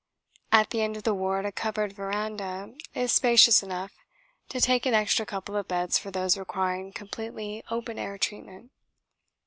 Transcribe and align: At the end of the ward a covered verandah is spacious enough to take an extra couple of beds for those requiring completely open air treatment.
At 0.51 0.71
the 0.71 0.81
end 0.81 0.97
of 0.97 1.03
the 1.03 1.13
ward 1.13 1.45
a 1.45 1.51
covered 1.51 1.93
verandah 1.93 2.73
is 2.95 3.11
spacious 3.11 3.61
enough 3.61 3.93
to 4.49 4.59
take 4.59 4.87
an 4.87 4.95
extra 4.95 5.27
couple 5.27 5.55
of 5.55 5.67
beds 5.67 5.99
for 5.99 6.09
those 6.09 6.35
requiring 6.39 6.91
completely 6.91 7.61
open 7.69 7.99
air 7.99 8.17
treatment. 8.17 8.71